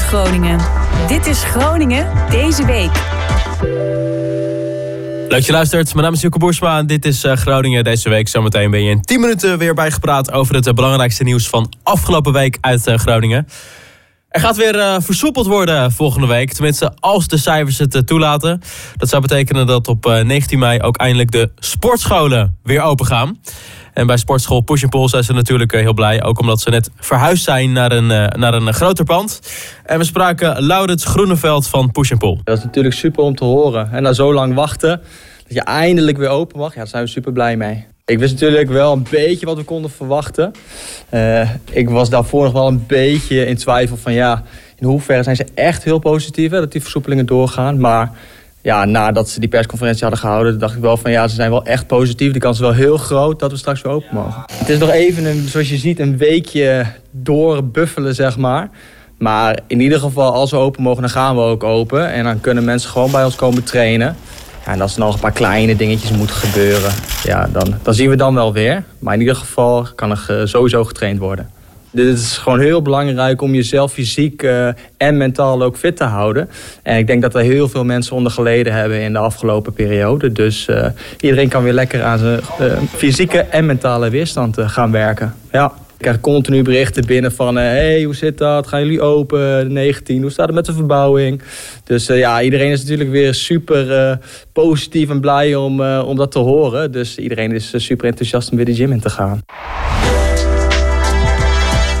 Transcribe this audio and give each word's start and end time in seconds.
Groningen. 0.00 0.60
Dit 1.08 1.26
is 1.26 1.42
Groningen 1.42 2.06
deze 2.30 2.64
week. 2.66 2.90
Leuk 5.28 5.42
je 5.42 5.52
luistert. 5.52 5.92
Mijn 5.92 6.04
naam 6.04 6.14
is 6.14 6.20
Jocke 6.20 6.38
Boersma 6.38 6.78
en 6.78 6.86
dit 6.86 7.04
is 7.04 7.24
eh, 7.24 7.36
Groningen 7.36 7.84
deze 7.84 8.08
week. 8.08 8.28
Zometeen 8.28 8.70
ben 8.70 8.82
je 8.82 8.90
in 8.90 9.00
10 9.00 9.20
minuten 9.20 9.58
weer 9.58 9.74
bijgepraat 9.74 10.32
over 10.32 10.54
het 10.54 10.66
eh, 10.66 10.74
belangrijkste 10.74 11.24
nieuws 11.24 11.48
van 11.48 11.72
afgelopen 11.82 12.32
week 12.32 12.58
uit 12.60 12.86
eh, 12.86 12.98
Groningen. 12.98 13.48
Er 14.28 14.40
gaat 14.40 14.56
weer 14.56 15.02
versoepeld 15.02 15.46
worden 15.46 15.92
volgende 15.92 16.26
week. 16.26 16.52
Tenminste, 16.52 16.92
als 17.00 17.28
de 17.28 17.38
cijfers 17.38 17.78
het 17.78 18.06
toelaten. 18.06 18.60
Dat 18.96 19.08
zou 19.08 19.22
betekenen 19.22 19.66
dat 19.66 19.88
op 19.88 20.22
19 20.24 20.58
mei 20.58 20.80
ook 20.80 20.96
eindelijk 20.96 21.30
de 21.30 21.50
sportscholen 21.58 22.58
weer 22.62 22.80
open 22.80 23.06
gaan. 23.06 23.38
En 23.92 24.06
bij 24.06 24.16
sportschool 24.16 24.60
Push 24.60 24.84
Pull 24.88 25.08
zijn 25.08 25.24
ze 25.24 25.32
natuurlijk 25.32 25.72
heel 25.72 25.94
blij. 25.94 26.22
Ook 26.22 26.40
omdat 26.40 26.60
ze 26.60 26.70
net 26.70 26.90
verhuisd 26.96 27.44
zijn 27.44 27.72
naar 27.72 27.92
een, 27.92 28.06
naar 28.38 28.54
een 28.54 28.74
groter 28.74 29.04
pand. 29.04 29.40
En 29.84 29.98
we 29.98 30.04
spraken 30.04 30.62
Laurens 30.62 31.04
Groeneveld 31.04 31.66
van 31.66 31.90
Push 31.90 32.12
Pull. 32.18 32.40
Dat 32.44 32.58
is 32.58 32.64
natuurlijk 32.64 32.94
super 32.94 33.22
om 33.22 33.34
te 33.34 33.44
horen. 33.44 33.92
En 33.92 34.02
na 34.02 34.12
zo 34.12 34.32
lang 34.34 34.54
wachten, 34.54 35.00
dat 35.46 35.54
je 35.54 35.60
eindelijk 35.60 36.18
weer 36.18 36.28
open 36.28 36.58
mag. 36.58 36.70
Ja, 36.70 36.78
daar 36.78 36.86
zijn 36.86 37.04
we 37.04 37.08
super 37.08 37.32
blij 37.32 37.56
mee. 37.56 37.86
Ik 38.04 38.18
wist 38.18 38.32
natuurlijk 38.32 38.68
wel 38.68 38.92
een 38.92 39.06
beetje 39.10 39.46
wat 39.46 39.56
we 39.56 39.62
konden 39.62 39.90
verwachten. 39.90 40.52
Ik 41.70 41.90
was 41.90 42.10
daarvoor 42.10 42.44
nog 42.44 42.52
wel 42.52 42.66
een 42.66 42.84
beetje 42.86 43.46
in 43.46 43.56
twijfel 43.56 43.96
van 43.96 44.12
ja, 44.12 44.42
in 44.76 44.86
hoeverre 44.86 45.22
zijn 45.22 45.36
ze 45.36 45.46
echt 45.54 45.84
heel 45.84 45.98
positief 45.98 46.50
dat 46.50 46.72
die 46.72 46.80
versoepelingen 46.80 47.26
doorgaan. 47.26 47.80
Maar 47.80 48.10
ja, 48.62 48.84
nadat 48.84 49.28
ze 49.28 49.40
die 49.40 49.48
persconferentie 49.48 50.02
hadden 50.02 50.20
gehouden, 50.20 50.58
dacht 50.58 50.74
ik 50.74 50.80
wel 50.80 50.96
van 50.96 51.10
ja, 51.10 51.28
ze 51.28 51.34
zijn 51.34 51.50
wel 51.50 51.64
echt 51.64 51.86
positief. 51.86 52.32
De 52.32 52.38
kans 52.38 52.56
is 52.56 52.62
wel 52.62 52.72
heel 52.72 52.96
groot 52.96 53.38
dat 53.38 53.50
we 53.50 53.56
straks 53.56 53.82
weer 53.82 53.92
open 53.92 54.08
mogen. 54.14 54.42
Het 54.52 54.68
is 54.68 54.78
nog 54.78 54.90
even, 54.90 55.24
een, 55.24 55.48
zoals 55.48 55.68
je 55.68 55.76
ziet, 55.76 55.98
een 55.98 56.16
weekje 56.16 56.86
doorbuffelen, 57.10 58.14
zeg 58.14 58.36
maar. 58.36 58.70
Maar 59.18 59.58
in 59.66 59.80
ieder 59.80 59.98
geval, 59.98 60.32
als 60.32 60.50
we 60.50 60.56
open 60.56 60.82
mogen, 60.82 61.00
dan 61.00 61.10
gaan 61.10 61.36
we 61.36 61.42
ook 61.42 61.64
open. 61.64 62.12
En 62.12 62.24
dan 62.24 62.40
kunnen 62.40 62.64
mensen 62.64 62.90
gewoon 62.90 63.10
bij 63.10 63.24
ons 63.24 63.34
komen 63.34 63.64
trainen. 63.64 64.16
Ja, 64.64 64.72
en 64.72 64.80
als 64.80 64.94
er 64.94 65.00
nog 65.00 65.14
een 65.14 65.20
paar 65.20 65.32
kleine 65.32 65.76
dingetjes 65.76 66.10
moeten 66.10 66.36
gebeuren, 66.36 66.92
ja, 67.24 67.48
dan, 67.52 67.74
dan 67.82 67.94
zien 67.94 68.10
we 68.10 68.16
dan 68.16 68.34
wel 68.34 68.52
weer. 68.52 68.84
Maar 68.98 69.14
in 69.14 69.20
ieder 69.20 69.36
geval 69.36 69.86
kan 69.94 70.10
er 70.10 70.48
sowieso 70.48 70.84
getraind 70.84 71.18
worden. 71.18 71.50
Dit 71.92 72.18
is 72.18 72.38
gewoon 72.38 72.60
heel 72.60 72.82
belangrijk 72.82 73.42
om 73.42 73.54
jezelf 73.54 73.92
fysiek 73.92 74.42
uh, 74.42 74.68
en 74.96 75.16
mentaal 75.16 75.62
ook 75.62 75.76
fit 75.76 75.96
te 75.96 76.04
houden. 76.04 76.48
En 76.82 76.98
ik 76.98 77.06
denk 77.06 77.22
dat 77.22 77.34
er 77.34 77.40
heel 77.40 77.68
veel 77.68 77.84
mensen 77.84 78.16
onder 78.16 78.32
geleden 78.32 78.72
hebben 78.72 79.00
in 79.00 79.12
de 79.12 79.18
afgelopen 79.18 79.72
periode. 79.72 80.32
Dus 80.32 80.66
uh, 80.70 80.86
iedereen 81.20 81.48
kan 81.48 81.62
weer 81.62 81.72
lekker 81.72 82.02
aan 82.02 82.18
zijn 82.18 82.40
uh, 82.60 82.72
fysieke 82.88 83.38
en 83.38 83.66
mentale 83.66 84.10
weerstand 84.10 84.56
gaan 84.60 84.90
werken. 84.90 85.34
Ja. 85.52 85.72
Ik 85.96 86.08
krijg 86.08 86.20
continu 86.20 86.62
berichten 86.62 87.06
binnen 87.06 87.32
van... 87.32 87.56
hé, 87.56 87.62
hey, 87.62 88.02
hoe 88.02 88.14
zit 88.14 88.38
dat? 88.38 88.66
Gaan 88.66 88.80
jullie 88.80 89.00
open? 89.00 89.72
19, 89.72 90.22
hoe 90.22 90.30
staat 90.30 90.46
het 90.46 90.54
met 90.54 90.64
de 90.64 90.72
verbouwing? 90.72 91.42
Dus 91.84 92.06
ja, 92.06 92.42
iedereen 92.42 92.70
is 92.70 92.80
natuurlijk 92.80 93.10
weer 93.10 93.34
super 93.34 94.18
positief 94.52 95.10
en 95.10 95.20
blij 95.20 95.54
om, 95.54 95.80
om 95.82 96.16
dat 96.16 96.30
te 96.30 96.38
horen. 96.38 96.92
Dus 96.92 97.18
iedereen 97.18 97.52
is 97.52 97.72
super 97.76 98.06
enthousiast 98.06 98.50
om 98.50 98.56
weer 98.56 98.66
de 98.66 98.74
gym 98.74 98.92
in 98.92 99.00
te 99.00 99.10
gaan. 99.10 99.40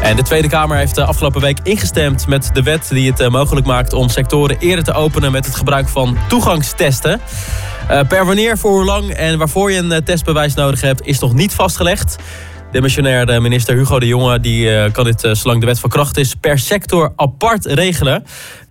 En 0.02 0.16
de 0.16 0.22
Tweede 0.22 0.48
Kamer 0.48 0.76
heeft 0.76 0.94
de 0.94 1.04
afgelopen 1.04 1.40
week 1.40 1.58
ingestemd 1.62 2.26
met 2.26 2.50
de 2.52 2.62
wet 2.62 2.88
die 2.88 3.12
het 3.12 3.28
mogelijk 3.28 3.66
maakt 3.66 3.92
om 3.92 4.08
sectoren 4.08 4.58
eerder 4.58 4.84
te 4.84 4.92
openen 4.92 5.32
met 5.32 5.46
het 5.46 5.54
gebruik 5.54 5.88
van 5.88 6.18
toegangstesten. 6.28 7.20
per 8.08 8.26
wanneer, 8.26 8.58
voor 8.58 8.70
hoe 8.70 8.84
lang 8.84 9.10
en 9.10 9.38
waarvoor 9.38 9.72
je 9.72 9.78
een 9.78 10.04
testbewijs 10.04 10.54
nodig 10.54 10.80
hebt, 10.80 11.06
is 11.06 11.18
nog 11.18 11.34
niet 11.34 11.54
vastgelegd. 11.54 12.16
De 12.72 13.38
minister 13.40 13.76
Hugo 13.76 13.98
de 13.98 14.06
Jonge 14.06 14.40
die, 14.40 14.90
kan 14.90 15.04
dit, 15.04 15.28
zolang 15.32 15.60
de 15.60 15.66
wet 15.66 15.78
van 15.78 15.90
kracht 15.90 16.16
is, 16.16 16.34
per 16.34 16.58
sector 16.58 17.12
apart 17.16 17.64
regelen. 17.64 18.24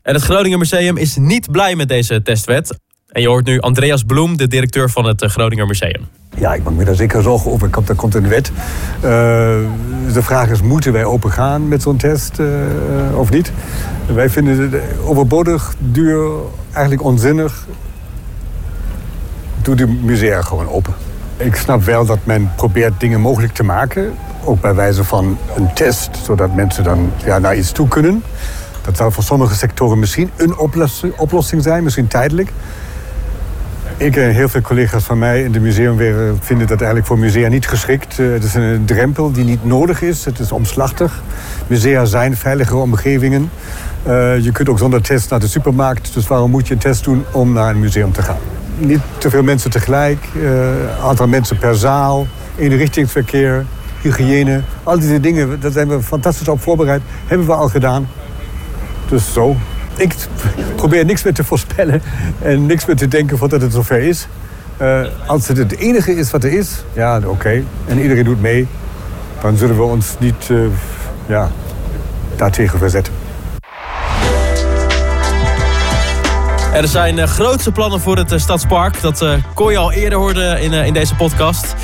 En 0.03 0.13
het 0.13 0.23
Groningen 0.23 0.59
Museum 0.59 0.97
is 0.97 1.15
niet 1.15 1.51
blij 1.51 1.75
met 1.75 1.87
deze 1.87 2.21
testwet. 2.21 2.79
En 3.07 3.21
je 3.21 3.27
hoort 3.27 3.45
nu 3.45 3.59
Andreas 3.59 4.03
Bloem, 4.03 4.37
de 4.37 4.47
directeur 4.47 4.89
van 4.89 5.05
het 5.05 5.23
Groninger 5.25 5.67
Museum. 5.67 6.20
Ja, 6.41 6.53
ik 6.53 6.63
maak 6.63 6.73
me 6.73 6.83
daar 6.83 6.95
zeker 6.95 7.21
zorgen 7.21 7.51
over. 7.51 7.69
Dat 7.71 7.95
komt 7.95 8.15
een 8.15 8.27
wet. 8.27 8.51
de 10.13 10.21
vraag 10.21 10.49
is, 10.49 10.61
moeten 10.61 10.93
wij 10.93 11.05
open 11.05 11.31
gaan 11.31 11.67
met 11.67 11.81
zo'n 11.81 11.97
test 11.97 12.39
of 13.13 13.31
niet? 13.31 13.51
Wij 14.13 14.29
vinden 14.29 14.71
het 14.71 14.81
overbodig, 15.03 15.73
duur, 15.79 16.31
eigenlijk 16.71 17.03
onzinnig. 17.03 17.67
Doe 19.61 19.75
de 19.75 19.87
musea 19.87 20.41
gewoon 20.41 20.69
open. 20.69 20.93
Ik 21.37 21.55
snap 21.55 21.83
wel 21.83 22.05
dat 22.05 22.19
men 22.23 22.51
probeert 22.55 22.99
dingen 22.99 23.21
mogelijk 23.21 23.53
te 23.53 23.63
maken. 23.63 24.13
Ook 24.43 24.61
bij 24.61 24.73
wijze 24.73 25.03
van 25.03 25.37
een 25.55 25.73
test, 25.73 26.09
zodat 26.23 26.55
mensen 26.55 26.83
dan 26.83 27.11
ja, 27.25 27.39
naar 27.39 27.57
iets 27.57 27.71
toe 27.71 27.87
kunnen. 27.87 28.23
Dat 28.81 28.97
zou 28.97 29.11
voor 29.11 29.23
sommige 29.23 29.55
sectoren 29.55 29.99
misschien 29.99 30.29
een 30.35 30.57
oplossing 31.17 31.63
zijn, 31.63 31.83
misschien 31.83 32.07
tijdelijk. 32.07 32.51
Ik 34.01 34.15
en 34.15 34.29
heel 34.29 34.49
veel 34.49 34.61
collega's 34.61 35.03
van 35.03 35.17
mij 35.17 35.43
in 35.43 35.51
de 35.51 35.59
museumwereld 35.59 36.45
vinden 36.45 36.67
dat 36.67 36.77
eigenlijk 36.77 37.07
voor 37.07 37.19
musea 37.19 37.49
niet 37.49 37.67
geschikt. 37.67 38.19
Eh, 38.19 38.31
het 38.31 38.43
is 38.43 38.53
een 38.53 38.85
drempel 38.85 39.31
die 39.31 39.43
niet 39.43 39.65
nodig 39.65 40.01
is. 40.01 40.25
Het 40.25 40.39
is 40.39 40.51
omslachtig. 40.51 41.23
Musea 41.67 42.05
zijn 42.05 42.37
veilige 42.37 42.75
omgevingen. 42.75 43.49
Uh, 44.07 44.39
je 44.39 44.51
kunt 44.51 44.69
ook 44.69 44.77
zonder 44.77 45.01
test 45.01 45.29
naar 45.29 45.39
de 45.39 45.47
supermarkt. 45.47 46.13
Dus 46.13 46.27
waarom 46.27 46.51
moet 46.51 46.67
je 46.67 46.73
een 46.73 46.79
test 46.79 47.03
doen 47.03 47.25
om 47.31 47.53
naar 47.53 47.69
een 47.69 47.79
museum 47.79 48.11
te 48.11 48.21
gaan? 48.21 48.37
niet 48.77 49.01
te 49.17 49.29
veel 49.29 49.43
mensen 49.43 49.69
tegelijk, 49.69 50.25
uh, 50.35 50.49
aantal 51.03 51.27
mensen 51.27 51.57
per 51.57 51.75
zaal, 51.75 52.27
eenrichtingsverkeer, 52.57 53.65
hygiëne. 54.01 54.61
Al 54.83 54.99
deze 54.99 55.19
dingen, 55.19 55.59
daar 55.59 55.71
zijn 55.71 55.87
we 55.87 56.01
fantastisch 56.01 56.47
op 56.47 56.61
voorbereid. 56.61 57.01
Hebben 57.25 57.47
we 57.47 57.53
al 57.53 57.69
gedaan. 57.69 58.07
Dus 59.09 59.33
zo. 59.33 59.55
Ik 59.97 60.15
probeer 60.75 61.05
niks 61.05 61.23
meer 61.23 61.33
te 61.33 61.43
voorspellen 61.43 62.01
en 62.41 62.65
niks 62.65 62.85
meer 62.85 62.95
te 62.95 63.07
denken 63.07 63.37
voordat 63.37 63.61
het 63.61 63.73
zover 63.73 64.01
is. 64.01 64.27
Uh, 64.81 65.01
als 65.25 65.47
het 65.47 65.57
het 65.57 65.77
enige 65.77 66.15
is 66.15 66.31
wat 66.31 66.43
er 66.43 66.53
is, 66.53 66.83
ja, 66.93 67.21
oké. 67.25 67.63
En 67.87 67.99
iedereen 67.99 68.23
doet 68.23 68.41
mee. 68.41 68.67
Dan 69.41 69.57
zullen 69.57 69.75
we 69.75 69.83
ons 69.83 70.15
niet 70.19 70.49
uh, 70.51 70.65
ja, 71.25 71.49
daartegen 72.35 72.79
verzetten. 72.79 73.20
Er 76.73 76.87
zijn 76.87 77.17
uh, 77.17 77.23
grootste 77.23 77.71
plannen 77.71 77.99
voor 77.99 78.17
het 78.17 78.31
uh, 78.31 78.39
Stadspark. 78.39 79.01
Dat 79.01 79.21
uh, 79.21 79.33
kon 79.53 79.71
je 79.71 79.77
al 79.77 79.91
eerder 79.91 80.19
horen 80.19 80.61
in, 80.61 80.73
in 80.73 80.93
deze 80.93 81.15
podcast. 81.15 81.75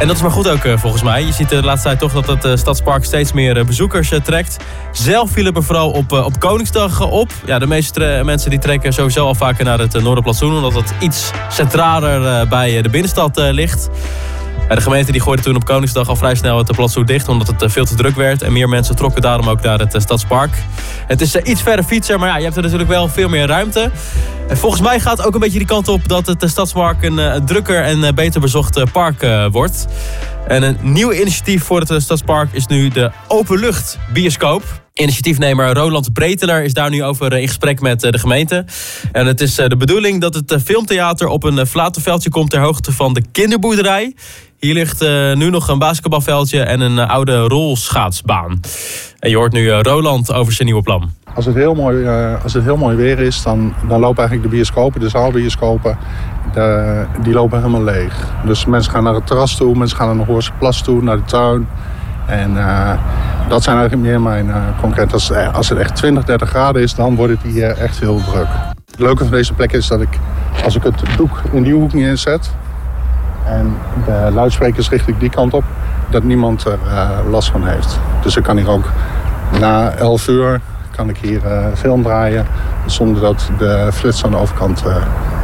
En 0.00 0.06
dat 0.06 0.16
is 0.16 0.22
maar 0.22 0.30
goed 0.30 0.48
ook 0.48 0.78
volgens 0.78 1.02
mij. 1.02 1.24
Je 1.24 1.32
ziet 1.32 1.48
de 1.48 1.62
laatste 1.62 1.88
tijd 1.88 1.98
toch 1.98 2.24
dat 2.24 2.42
het 2.42 2.58
Stadspark 2.58 3.04
steeds 3.04 3.32
meer 3.32 3.64
bezoekers 3.64 4.12
trekt. 4.22 4.56
Zelf 4.92 5.30
vielen 5.30 5.54
we 5.54 5.62
vooral 5.62 5.90
op, 5.90 6.12
op 6.12 6.40
Koningsdag 6.40 7.00
op. 7.10 7.32
Ja, 7.44 7.58
de 7.58 7.66
meeste 7.66 8.20
mensen 8.24 8.50
die 8.50 8.58
trekken 8.58 8.92
sowieso 8.92 9.26
al 9.26 9.34
vaker 9.34 9.64
naar 9.64 9.78
het 9.78 10.02
Noorderplantsoen. 10.02 10.54
Omdat 10.54 10.74
het 10.74 10.92
iets 11.00 11.30
centraler 11.48 12.48
bij 12.48 12.82
de 12.82 12.88
binnenstad 12.88 13.36
ligt. 13.36 13.88
De 14.68 14.80
gemeente 14.80 15.12
die 15.12 15.20
gooide 15.20 15.42
toen 15.42 15.56
op 15.56 15.64
Koningsdag 15.64 16.08
al 16.08 16.16
vrij 16.16 16.34
snel 16.34 16.58
het 16.58 16.72
plantsoen 16.72 17.06
dicht... 17.06 17.28
omdat 17.28 17.46
het 17.46 17.72
veel 17.72 17.84
te 17.84 17.94
druk 17.94 18.16
werd. 18.16 18.42
En 18.42 18.52
meer 18.52 18.68
mensen 18.68 18.96
trokken 18.96 19.22
daarom 19.22 19.48
ook 19.48 19.62
naar 19.62 19.78
het 19.78 19.94
Stadspark. 19.98 20.56
Het 21.06 21.20
is 21.20 21.36
iets 21.36 21.62
verder 21.62 21.84
fietsen, 21.84 22.18
maar 22.18 22.28
ja, 22.28 22.36
je 22.36 22.42
hebt 22.42 22.56
er 22.56 22.62
natuurlijk 22.62 22.90
wel 22.90 23.08
veel 23.08 23.28
meer 23.28 23.46
ruimte. 23.46 23.90
En 24.48 24.56
volgens 24.56 24.82
mij 24.82 25.00
gaat 25.00 25.26
ook 25.26 25.34
een 25.34 25.40
beetje 25.40 25.58
die 25.58 25.66
kant 25.66 25.88
op... 25.88 26.08
dat 26.08 26.26
het 26.26 26.44
Stadspark 26.46 27.02
een, 27.02 27.46
drukker 27.46 27.82
en 27.82 28.14
beter 28.14 28.40
bezocht 28.40 28.92
park 28.92 29.26
wordt. 29.50 29.86
En 30.48 30.62
een 30.62 30.76
nieuw 30.82 31.12
initiatief 31.12 31.64
voor 31.64 31.80
het 31.80 32.02
Stadspark 32.02 32.52
is 32.52 32.66
nu 32.66 32.88
de 32.88 33.10
openlucht 33.26 33.98
bioscoop. 34.12 34.62
Initiatiefnemer 34.94 35.74
Roland 35.74 36.12
Breteler 36.12 36.62
is 36.62 36.72
daar 36.72 36.90
nu 36.90 37.04
over 37.04 37.32
in 37.32 37.46
gesprek 37.46 37.80
met 37.80 38.00
de 38.00 38.18
gemeente. 38.18 38.64
En 39.12 39.26
het 39.26 39.40
is 39.40 39.54
de 39.54 39.76
bedoeling 39.76 40.20
dat 40.20 40.34
het 40.34 40.56
filmtheater 40.64 41.26
op 41.26 41.44
een 41.44 41.66
flatenveldje 41.66 42.30
komt 42.30 42.50
ter 42.50 42.60
hoogte 42.60 42.92
van 42.92 43.14
de 43.14 43.22
kinderboerderij. 43.32 44.14
Hier 44.58 44.74
ligt 44.74 45.02
uh, 45.02 45.34
nu 45.34 45.50
nog 45.50 45.68
een 45.68 45.78
basketbalveldje 45.78 46.62
en 46.62 46.80
een 46.80 46.96
uh, 46.96 47.10
oude 47.10 47.40
rolschaatsbaan. 47.40 48.60
En 49.18 49.30
je 49.30 49.36
hoort 49.36 49.52
nu 49.52 49.62
uh, 49.62 49.80
Roland 49.80 50.32
over 50.32 50.52
zijn 50.52 50.66
nieuwe 50.66 50.82
plan. 50.82 51.10
Als 51.34 51.44
het 51.44 51.54
heel 51.54 51.74
mooi, 51.74 52.06
als 52.42 52.52
het 52.52 52.64
heel 52.64 52.76
mooi 52.76 52.96
weer 52.96 53.18
is, 53.18 53.42
dan, 53.42 53.74
dan 53.88 54.00
lopen 54.00 54.18
eigenlijk 54.18 54.50
de 54.50 54.56
bioscopen, 54.56 55.00
de 55.00 55.08
zaalbioscopen, 55.08 55.98
die 57.22 57.32
lopen 57.32 57.58
helemaal 57.58 57.82
leeg. 57.82 58.28
Dus 58.46 58.64
mensen 58.64 58.92
gaan 58.92 59.02
naar 59.02 59.14
het 59.14 59.26
terras 59.26 59.56
toe, 59.56 59.74
mensen 59.74 59.96
gaan 59.96 60.16
naar 60.16 60.26
de 60.26 60.32
Hoorse 60.32 60.52
Plas 60.58 60.82
toe, 60.82 61.02
naar 61.02 61.16
de 61.16 61.24
tuin. 61.24 61.68
En 62.26 62.54
dat 63.48 63.62
zijn 63.62 63.76
eigenlijk 63.78 64.08
meer 64.08 64.20
mijn 64.20 64.74
concreet. 64.80 65.12
Als, 65.12 65.32
als 65.32 65.68
het 65.68 65.78
echt 65.78 65.96
20, 65.96 66.24
30 66.24 66.48
graden 66.48 66.82
is, 66.82 66.94
dan 66.94 67.16
wordt 67.16 67.32
het 67.32 67.52
hier 67.52 67.70
echt 67.70 68.00
heel 68.00 68.20
druk. 68.30 68.48
Het 68.90 69.00
leuke 69.00 69.22
van 69.22 69.32
deze 69.32 69.52
plek 69.52 69.72
is 69.72 69.86
dat 69.86 70.00
ik, 70.00 70.18
als 70.64 70.76
ik 70.76 70.82
het 70.82 71.02
doek 71.16 71.42
in 71.52 71.62
die 71.62 71.74
hoek 71.74 71.92
neerzet, 71.92 72.50
en 73.48 73.76
de 74.04 74.30
luidsprekers 74.32 74.90
richt 74.90 75.08
ik 75.08 75.20
die 75.20 75.30
kant 75.30 75.54
op, 75.54 75.64
dat 76.10 76.22
niemand 76.22 76.64
er 76.64 76.78
uh, 76.86 77.10
last 77.30 77.50
van 77.50 77.66
heeft. 77.66 78.00
Dus 78.22 78.36
ik 78.36 78.42
kan 78.42 78.56
hier 78.56 78.70
ook 78.70 78.90
na 79.60 79.90
11 79.90 80.28
uur 80.28 80.60
kan 80.90 81.08
ik 81.08 81.16
hier 81.16 81.40
uh, 81.44 81.66
film 81.74 82.02
draaien 82.02 82.46
zonder 82.86 83.22
dat 83.22 83.50
de 83.58 83.88
flits 83.92 84.24
aan 84.24 84.30
de 84.30 84.36
overkant 84.36 84.84
uh, 84.86 84.96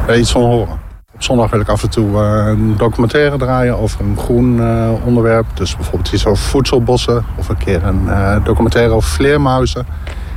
er 0.06 0.18
iets 0.18 0.32
van 0.32 0.42
horen. 0.42 0.82
Op 1.14 1.22
zondag 1.22 1.50
wil 1.50 1.60
ik 1.60 1.68
af 1.68 1.82
en 1.82 1.90
toe 1.90 2.18
een 2.18 2.76
documentaire 2.76 3.36
draaien 3.36 3.78
over 3.78 4.00
een 4.00 4.18
groen 4.18 4.60
onderwerp. 5.04 5.46
Dus 5.54 5.76
bijvoorbeeld 5.76 6.12
iets 6.12 6.26
over 6.26 6.44
voedselbossen 6.44 7.24
of 7.36 7.48
een 7.48 7.56
keer 7.56 7.84
een 7.84 8.08
documentaire 8.44 8.92
over 8.92 9.10
vleermuizen. 9.10 9.86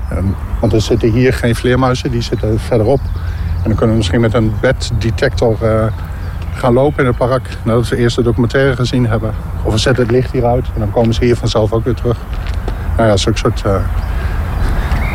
En, 0.10 0.36
want 0.60 0.74
er 0.74 0.82
zitten 0.82 1.12
hier 1.12 1.34
geen 1.34 1.56
vleermuizen, 1.56 2.12
die 2.12 2.22
zitten 2.22 2.60
verderop. 2.60 3.00
En 3.56 3.64
dan 3.64 3.76
kunnen 3.76 3.90
we 3.90 3.96
misschien 3.96 4.22
met 4.22 4.34
een 4.34 4.54
beddetector 4.62 5.58
gaan 6.58 6.74
lopen 6.74 7.00
in 7.00 7.06
het 7.06 7.18
park. 7.18 7.50
Nadat 7.64 7.86
ze 7.86 7.98
eerst 7.98 8.16
de 8.16 8.22
documentaire 8.22 8.76
gezien 8.76 9.08
hebben. 9.08 9.36
Of 9.64 9.74
we 9.74 9.80
zetten 9.80 10.04
het 10.04 10.12
licht 10.12 10.32
hier 10.32 10.46
uit 10.46 10.66
en 10.74 10.80
dan 10.80 10.92
komen 10.92 11.14
ze 11.14 11.26
hier 11.26 11.36
vanzelf 11.36 11.72
ook 11.72 11.84
weer 11.84 11.94
terug. 11.94 12.18
Nou 12.98 13.10
ja, 13.10 13.18
zo'n 13.18 13.36
soort 13.36 13.64
uh, 13.66 13.76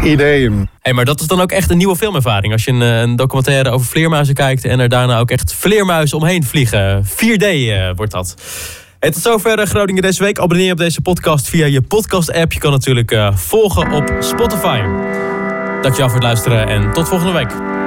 ideeën. 0.05 0.69
Hey, 0.81 0.93
maar 0.93 1.05
dat 1.05 1.21
is 1.21 1.27
dan 1.27 1.41
ook 1.41 1.53
echt 1.53 1.71
een 1.71 1.77
nieuwe 1.77 1.97
filmervaring. 1.97 2.53
Als 2.53 2.65
je 2.65 2.71
een, 2.71 2.81
een 2.81 3.17
documentaire 3.17 3.71
over 3.71 3.87
vleermuizen 3.87 4.35
kijkt 4.35 4.65
en 4.65 4.81
er 4.81 4.89
daarna 4.89 5.19
ook 5.19 5.31
echt 5.31 5.55
vleermuizen 5.55 6.19
omheen 6.19 6.45
vliegen. 6.45 7.05
4D 7.05 7.47
uh, 7.47 7.91
wordt 7.97 8.13
dat. 8.13 8.35
Hey, 8.99 9.11
tot 9.11 9.23
zover 9.23 9.67
Groningen 9.67 10.03
deze 10.03 10.23
week. 10.23 10.39
Abonneer 10.39 10.67
je 10.67 10.73
op 10.73 10.79
deze 10.79 11.01
podcast 11.01 11.49
via 11.49 11.67
je 11.67 11.83
podcast-app. 11.83 12.53
Je 12.53 12.59
kan 12.59 12.71
natuurlijk 12.71 13.17
volgen 13.35 13.93
op 13.93 14.17
Spotify. 14.21 14.81
Dankjewel 15.83 16.09
voor 16.09 16.19
het 16.19 16.23
luisteren 16.23 16.69
en 16.69 16.93
tot 16.93 17.09
volgende 17.09 17.33
week. 17.33 17.82